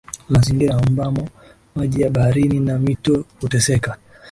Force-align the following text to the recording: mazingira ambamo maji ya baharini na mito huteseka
mazingira 0.29 0.75
ambamo 0.75 1.29
maji 1.75 2.01
ya 2.01 2.09
baharini 2.09 2.59
na 2.59 2.79
mito 2.79 3.25
huteseka 3.39 3.97